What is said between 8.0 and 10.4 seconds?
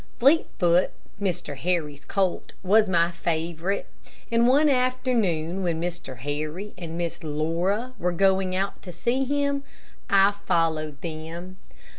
going out to see him, I